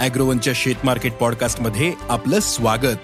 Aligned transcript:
अॅग्रोवनच्या 0.00 0.52
शेत 0.56 0.74
मार्केट 0.84 1.12
पॉडकास्टमध्ये 1.12 1.92
आपलं 2.08 2.40
स्वागत. 2.40 2.96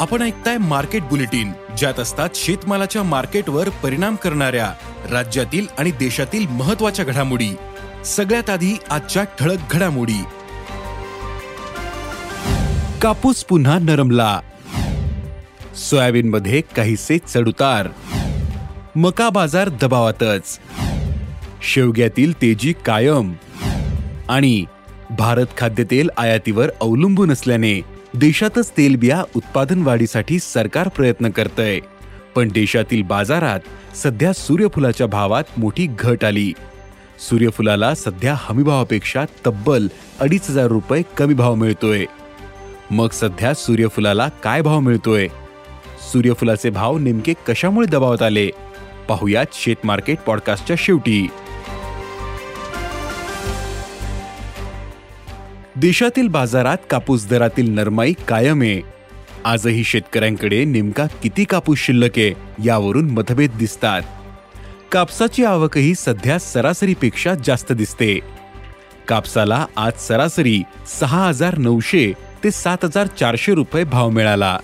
आपण 0.00 0.22
ऐकताय 0.22 0.58
मार्केट 0.58 1.02
बुलेटिन 1.02 1.52
ज्यात 1.78 2.00
असतात 2.00 2.28
शेतमालाच्या 2.34 3.02
मार्केटवर 3.02 3.68
परिणाम 3.68 4.16
करणाऱ्या 4.16 4.74
राज्यातील 5.10 5.66
आणि 5.78 5.90
देशातील 5.90 6.46
महत्त्वाच्या 6.46 7.04
घडामोडी. 7.04 7.56
सगळ्यात 8.04 8.50
आधी 8.50 8.78
आजच्या 8.90 9.24
ठळक 9.24 9.58
घडामोडी. 9.70 10.24
कापूस 13.02 13.44
पुन्हा 13.44 13.78
नरमला. 13.78 14.40
सोयाबीनमध्ये 15.90 16.60
काहीसे 16.76 17.18
चढउतार. 17.18 17.88
मका 18.96 19.28
बाजार 19.28 19.68
दबावातच. 19.68 20.58
शेवग्यातील 21.62 22.42
तेजी 22.42 22.74
कायम. 22.86 23.32
आणि 24.28 24.64
भारत 25.10 25.46
खाद्यतेल 25.56 26.10
आयातीवर 26.16 26.70
अवलंबून 26.80 27.30
असल्याने 27.30 27.80
देशातच 28.14 28.70
तेलबिया 28.70 29.24
उत्पादन 29.36 29.82
वाढीसाठी 29.82 30.38
सरकार 30.38 30.88
प्रयत्न 30.88 31.30
करतय. 31.30 31.78
पण 32.34 32.48
देशातील 32.48 33.02
बाजारात 33.02 33.60
सध्या 33.96 34.32
सूर्यफुलाच्या 34.32 35.06
भावात 35.06 35.44
मोठी 35.56 35.86
घट 35.98 36.24
आली. 36.24 36.52
सूर्यफुलाला 37.30 37.94
सध्या 37.94 38.34
हमीभावापेक्षा 38.38 39.24
तब्बल 39.46 39.86
अडीच 40.20 40.50
हजार 40.50 40.66
रुपये 40.66 41.02
कमी 41.16 41.34
भाव 41.34 41.54
मिळतोय. 41.54 42.04
मग 42.90 43.08
सध्या 43.10 43.54
सूर्यफुलाला 43.54 44.28
काय 44.28 44.62
भाव 44.62 44.80
मिळतोय? 44.80 45.28
सूर्यफुलाचे 46.12 46.70
भाव 46.70 46.98
नेमके 46.98 47.32
कशामुळे 47.48 47.86
दबावत 47.86 48.22
आले? 48.22 48.48
पाहुयात 49.08 49.46
शेत 49.52 49.76
मार्केट 49.84 50.18
पॉडकास्टच्या 50.18 50.76
शेवटी. 50.78 51.28
देशातील 55.80 56.28
बाजारात 56.28 56.78
कापूस 56.90 57.26
दरातील 57.28 57.68
नरमाई 57.74 58.12
कायम 58.28 58.62
आहे. 58.62 58.80
आजही 59.44 59.84
शेतकऱ्यांकडे 59.84 60.64
नेमका 60.64 61.04
किती 61.22 61.44
कापूस 61.44 61.78
शिल्लक 61.78 62.18
आहे 62.18 62.32
यावरून 62.64 63.10
मतभेद 63.10 63.50
दिसतात. 63.58 64.02
कापसाची 64.92 65.44
आवकही 65.44 65.94
सध्या 65.94 66.38
सरासरीपेक्षा 66.38 67.34
जास्त 67.46 67.72
दिसते. 67.72 68.18
कापसाला 69.08 69.64
आज 69.76 70.00
सरासरी 70.08 70.60
सहा 71.00 71.26
हजार 71.28 71.58
नऊशे 71.58 72.12
ते 72.44 72.50
सात 72.50 72.84
हजार 72.84 73.06
चारशे 73.20 73.54
रुपये 73.54 73.84
भाव 73.84 74.10
मिळाला. 74.10 74.56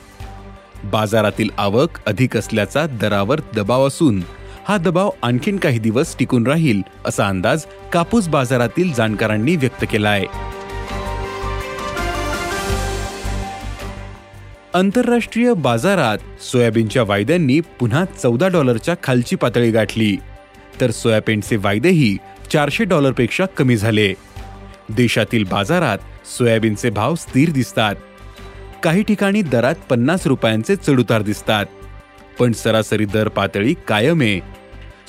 बाजारातील 0.85 1.49
आवक 1.59 1.99
अधिक 2.07 2.37
असल्याचा 2.37 2.87
दरावर 3.01 3.41
दबाव 3.55 3.87
असून 3.87 4.23
हा 4.69 4.77
दबाव 4.77 5.11
आणखीन 5.23 5.57
काही 5.57 5.79
दिवस 5.79 6.17
टिकून 6.19 6.47
राहील 6.47 6.83
असा 7.07 7.27
अंदाज 7.29 7.65
कापूस 7.93 8.29
बाजारातील 8.29 8.93
जाणकारांनी 8.93 9.57
व्यक्त 9.57 9.85
केला 9.93 10.09
आहे 10.09 10.55
आंतरराष्ट्रीय 14.77 15.53
बाजारात 15.53 16.19
सोयाबीनच्या 16.43 17.03
वायद्यांनी 17.03 17.61
पुन्हा 17.61 18.05
चौदा 18.05 18.49
डॉलरच्या 18.49 18.95
खालची 19.03 19.37
पातळी 19.37 19.71
गाठली. 19.71 20.17
तर 20.81 20.91
सोयाबीनचे 20.91 21.57
वायदेही 21.57 22.17
चारशे 22.53 22.85
डॉलरपेक्षा 22.85 23.47
कमी 23.47 23.77
झाले. 23.77 24.15
देशातील 24.89 25.45
बाजारात 25.45 25.99
सोयाबीनचे 26.39 26.91
भाव 26.91 27.15
स्थिर 27.15 27.51
दिसतात. 27.51 27.95
काही 28.83 29.03
ठिकाणी 29.03 29.43
दरात 29.43 29.75
पन्नास 29.91 30.27
रुपयांचे 30.27 30.77
चढउतार 30.77 31.23
दिसतात. 31.23 31.67
पण 32.39 32.53
सरासरी 32.53 33.05
दर 33.05 33.29
पातळी 33.29 33.75
कायम. 33.89 34.21
आहे 34.21 34.41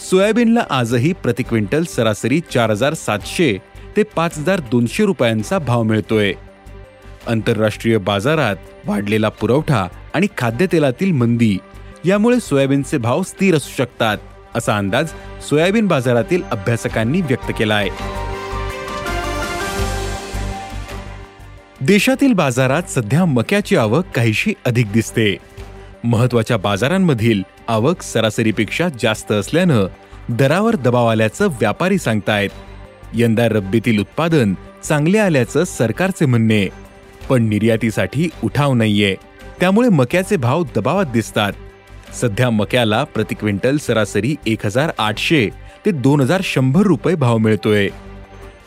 सोयाबीनला 0.10 0.64
आजही 0.70 1.14
प्रति 1.14 1.44
क्विंटल 1.44 1.84
सरासरी 1.84 2.40
चार 2.40 2.70
हजार 2.70 2.94
सातशे 2.94 3.58
ते 3.98 4.04
पाच 4.04 4.38
हजार 4.38 4.60
दोनशे 4.60 5.06
रुपयांचा 5.06 5.60
भाव 5.60 5.84
मिळतोय. 5.84 6.34
आंतरराष्ट्रीय 7.28 7.98
बाजारात 7.98 8.56
वाढलेला 8.86 9.30
पुरवठा 9.30 9.88
आणि 10.14 10.28
खाद्यतेलातील 10.38 11.12
मंदी. 11.12 11.58
यामुळे 12.06 12.40
सोयाबीनचे 12.40 12.98
भाव 12.98 13.24
स्थिर 13.24 13.56
असू 13.56 13.70
शकतात 13.78 14.18
असा 14.56 14.78
अंदाज 14.78 15.10
सोयाबीन 15.50 15.88
बाजारातील 15.88 16.44
अभ्यासकांनी 16.52 17.22
व्यक्त 17.22 17.52
केला 17.60 17.76
आहे 17.76 17.90
देशातील 21.82 22.34
बाजारात 22.34 22.84
सध्या 22.90 23.26
मक्याची 23.26 23.76
आवक 23.76 24.06
काहीशी 24.16 24.54
अधिक 24.66 24.92
दिसते. 24.92 25.38
महत्त्वाच्या 26.04 26.58
बाजारांमधील 26.58 27.42
आवक 27.68 28.02
सरासरीपेक्षा 28.02 28.88
जास्त 29.02 29.32
असल्यानं 29.32 29.86
दरावर 30.30 30.76
दबाव 30.76 31.08
आल्याचं 31.08 31.48
व्यापारी 31.48 31.98
सांगतायत. 31.98 32.50
यंदा 33.14 33.48
रब्बीतील 33.48 34.00
उत्पादन 34.00 34.54
चांगले 34.84 35.18
आल्याचं 35.18 35.64
सरकारचे 35.64 36.26
म्हणणे. 36.26 36.68
पण 37.30 37.44
निर्यातीसाठी 37.44 38.30
उठाव 38.44 38.74
नाहीये. 38.74 39.16
त्यामुळे 39.60 39.90
मक्याचे 39.90 40.38
भाव 40.38 40.64
दबावात 40.76 41.06
दिसतात. 41.06 41.54
सध्या 42.22 42.50
मक्याला 42.50 43.04
प्रति 43.04 43.36
क्विंटल 43.36 43.78
सरासरी 43.78 44.36
एक 44.46 44.66
हजार 44.66 44.92
आठशे 45.00 45.50
ते 45.86 45.92
दोन 45.92 46.22
हजार 46.22 46.42
शंभर 46.44 46.82
रुपये 46.82 47.16
भाव 47.16 47.38
मिळतोय. 47.38 47.90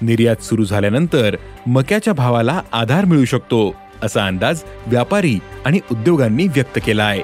निर्यात 0.02 0.42
सुरू 0.42 0.64
झाल्यानंतर 0.64 1.36
मक्याच्या 1.66 2.12
भावाला 2.12 2.60
आधार 2.72 3.04
मिळू 3.04 3.24
शकतो 3.24 3.74
असा 4.02 4.26
अंदाज 4.26 4.62
व्यापारी 4.86 5.38
आणि 5.64 5.80
उद्योगांनी 5.90 6.46
व्यक्त 6.46 6.78
केलाय. 6.86 7.20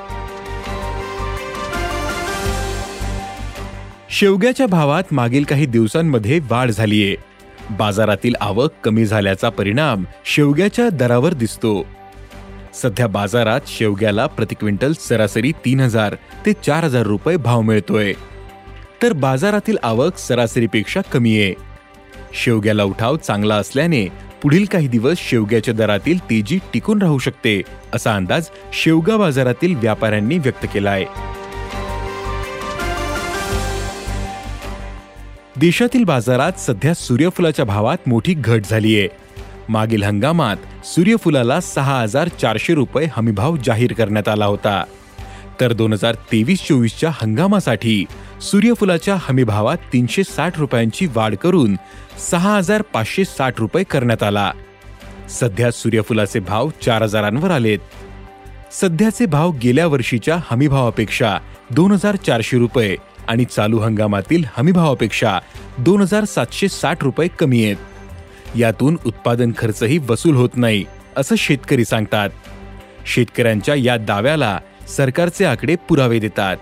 शेवग्याच्या 4.11 4.67
भावात 4.67 5.03
मागील 5.11 5.45
काही 5.45 5.67
दिवसांमध्ये 5.67 6.41
वाढ 6.51 6.71
झालीये. 6.71 7.17
बाजारातील 7.71 8.35
आवक 8.41 8.71
कमी 8.85 9.05
झाल्याचा 9.07 9.49
परिणाम 9.49 10.05
शेवग्याच्या 10.25 10.89
दरावर 10.89 11.35
दिसतो. 11.35 11.87
सध्या 12.75 13.07
बाजारात 13.07 13.61
शेवग्याला 13.67 14.27
प्रति 14.27 14.55
क्विंटल 14.55 14.93
सरासरी 14.93 15.53
तीन 15.53 15.81
हजार 15.81 16.15
ते 16.47 16.53
चार 16.53 16.85
हजार 16.85 17.03
रुपये 17.03 17.37
भाव 17.37 17.61
मिळतोय. 17.61 18.13
तर 19.03 19.13
बाजारातील 19.13 19.77
आवक 19.83 20.19
सरासरीपेक्षा 20.19 21.01
कमी 21.01 21.43
आहे. 21.43 21.55
शेवग्याला 22.35 22.85
उठाव 22.85 23.17
चांगला 23.17 23.55
असल्याने 23.55 24.09
पुढील 24.43 24.65
काही 24.65 24.89
दिवस 24.89 25.19
शेवग्याच्या 25.19 25.75
दरातील 25.75 26.19
तेजी 26.19 26.59
टिकून 26.73 27.03
राहू 27.03 27.19
शकते 27.19 27.63
असा 27.95 28.15
अंदाज 28.15 28.49
शेवगा 28.73 29.17
बाजारातील 29.17 29.75
व्यापाऱ्यांनी 29.75 30.39
व्यक्त 30.39 30.67
केला 30.75 30.91
आहे 30.91 31.05
देशातील 35.61 36.05
बाजारात 36.05 36.53
सध्या 36.53 36.95
सूर्यफुलाच्या 36.95 37.65
भावात 37.65 38.09
मोठी 38.09 38.35
घट 38.35 38.63
झालीय. 38.71 39.09
मागील 39.69 40.03
हंगामात 40.03 40.57
सूर्यफुलाला 40.85 41.61
सहा 41.61 42.01
हजार 42.01 42.29
चारशे 42.29 42.75
रुपये 42.75 43.07
हमीभाव 43.13 43.57
जाहीर 43.57 43.93
करण्यात 43.93 44.29
आला 44.29 44.47
होता. 44.47 44.85
तर 45.61 45.73
दोन 45.73 45.93
हजार 45.93 46.15
तेवीस 46.15 46.67
चोवीसच्या 46.67 47.11
हंगामासाठी 47.11 48.05
सूर्यफुलाच्या 48.43 49.17
हमीभावात 49.21 49.77
तीनशे 49.93 50.25
साठ 50.25 50.59
रुपयांची 50.59 51.07
वाढ 51.07 51.35
करून 51.35 51.77
सहा 52.31 52.57
हजार 52.57 52.83
पाचशे 52.83 53.25
साठ 53.25 53.61
रुपये 53.61 53.85
करण्यात 53.85 54.23
आला. 54.23 54.53
सध्या 55.31 55.71
सूर्यफुलाचे 55.71 56.41
भाव 56.41 56.71
चार 56.83 57.03
हजारांवर 57.03 57.51
आलेत. 57.51 57.79
सध्याचे 58.73 59.27
भाव 59.27 59.53
गेल्या 59.63 59.87
वर्षीच्या 59.87 60.39
हमीभावापेक्षा 60.51 61.39
दोन 61.71 61.93
हजार 61.93 62.17
चारशे 62.17 62.59
रुपये 62.59 62.97
आणि 63.29 63.45
चालू 63.45 63.79
हंगामातील 63.79 64.45
हमीभावापेक्षा 64.57 65.39
दोन 65.79 66.01
हजार 66.01 66.25
सातशे 66.25 66.69
साठ 66.69 67.05
रुपये 67.05 67.29
कमी 67.29 67.65
आहेत. 67.65 67.77
यातून 68.57 68.99
उत्पादन 69.07 69.53
खर्चही 69.59 69.99
वसूल 69.99 70.37
होत 70.37 70.51
नाही 70.55 70.85
असं 71.17 71.35
शेतकरी 71.39 71.85
सांगतात. 71.85 72.31
शेतकऱ्यांच्या 73.07 73.75
या 73.75 73.97
दाव्याला 73.97 74.61
सरकारचे 74.89 75.45
आकडे 75.45 75.77
पुरावे 75.77 76.19
देतात. 76.19 76.57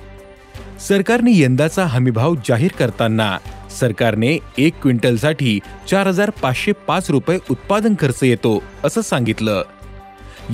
सरकारने 0.80 1.38
यंदाचा 1.40 1.86
हमीभाव 1.86 2.34
जाहीर 2.48 2.70
करताना 2.78 3.38
सरकारने 3.70 4.38
एक 4.58 4.74
क्विंटलसाठी 4.82 5.60
चार 5.90 6.06
हजार 6.06 6.30
पाचशे 6.30 6.72
पाच 6.72 7.10
रुपये 7.10 7.38
उत्पादन 7.50 7.94
खर्च 8.00 8.18
येतो 8.22 8.62
असं 8.84 9.00
सांगितलं. 9.00 9.62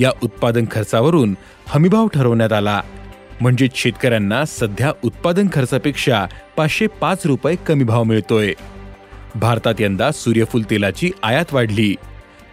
या 0.00 0.10
उत्पादन 0.22 0.64
खर्चावरून 0.70 1.34
हमीभाव 1.66 2.06
ठरवण्यात 2.06 2.52
आला. 2.52 2.80
म्हणजे 3.40 3.68
शेतकऱ्यांना 3.74 4.44
सध्या 4.44 4.92
उत्पादन 5.04 5.48
खर्चापेक्षा 5.52 6.26
पाचशे 6.56 6.86
पाच 6.86 7.26
रुपये 7.26 7.56
कमी 7.66 7.84
भाव 7.84 8.02
मिळतोय. 8.02 8.52
भारतात 9.34 9.74
यंदा 9.80 10.10
सूर्यफूल 10.10 10.62
तेलाची 10.70 11.10
आयात 11.22 11.54
वाढली. 11.54 11.94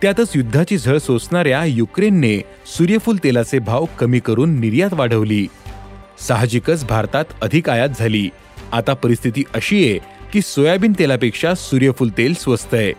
त्यातच 0.02 0.32
युद्धाची 0.36 0.78
झळ 0.78 0.98
सोसणाऱ्या 0.98 1.66
युक्रेनने 1.66 2.40
सूर्यफूल 2.66 3.18
तेलाचे 3.24 3.60
भाव 3.60 3.86
कमी 4.00 4.20
करून 4.20 4.60
निर्यात 4.60 4.94
वाढवली. 4.94 5.48
साहजिकच 6.20 6.86
भारतात 6.86 7.26
अधिक 7.42 7.70
आयात 7.70 7.90
झाली. 8.00 8.30
आता 8.72 8.94
परिस्थिती 8.94 9.44
अशी 9.54 9.90
आहे 9.90 10.00
की 10.34 10.42
सोयाबीन 10.42 10.94
तेलापेक्षा 11.00 11.54
सूर्यफूल 11.56 12.10
तेल 12.18 12.34
स्वस्त 12.34 12.74
आहे. 12.74 12.94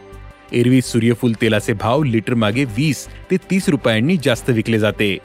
एरवी 0.52 0.82
सूर्यफूल 0.82 1.32
तेलाचे 1.32 1.72
भाव 1.72 2.02
लिटरमागे 2.02 2.64
वीस 2.64 3.06
ते 3.30 3.36
तीस 3.36 3.68
रुपयांनी 3.68 4.16
जास्त 4.24 4.50
विकले 4.50 4.78
जाते. 4.78 5.18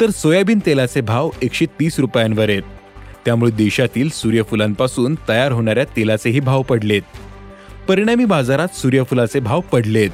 तर 0.00 0.10
सोयाबीन 0.10 0.58
तेलाचे 0.66 1.00
भाव 1.00 1.30
एकशे 1.42 1.66
तीस 1.80 1.98
रुपयांवर 1.98 2.48
आहेत. 2.48 2.62
त्यामुळे 3.24 3.50
देशातील 3.50 4.10
सूर्यफुलांपासून 4.10 5.14
तयार 5.28 5.52
होणाऱ्या 5.52 5.84
तेलाचेही 5.84 6.40
भाव 6.40 6.62
पडलेत. 6.62 7.02
परिणामी 7.88 8.24
बाजारात 8.24 8.68
सूर्यफुलाचे 8.74 9.40
भाव 9.40 9.60
पडलेत. 9.60 10.10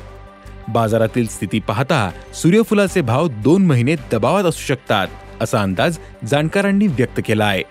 बाजारातील 0.69 1.27
स्थिती 1.27 1.61
पाहता 1.61 2.11
सूर्यफुलाचे 2.35 3.01
भाव 3.01 3.29
दोन 3.29 3.67
महिने 3.67 3.97
दबावात 4.13 4.45
असू 4.45 4.61
शकतात 4.61 5.09
असा 5.41 5.63
अंदाज 5.63 5.99
जाणकारांनी 6.31 6.87
व्यक्त 6.87 7.21
केला 7.27 7.45
आहे 7.45 7.63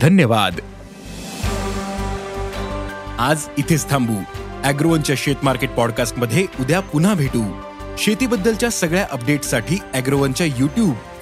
धन्यवाद. 0.00 0.60
आज 3.18 3.44
इथेच 3.58 3.90
थांबू. 3.90 4.16
अॅग्रोवनच्या 4.64 5.16
शेत 5.18 5.36
मार्केट 5.42 5.70
पॉडकास्टमध्ये 5.70 6.46
उद्या 6.60 6.80
पुन्हा 6.80 7.14
भेटू. 7.14 7.42
शेतीबद्दलच्या 7.98 8.70
सगळ्या 8.70 9.06
अपडेटसाठी 9.10 9.78
अॅग्रोवनच्या 9.94 10.46
युट्यूब 10.46 10.94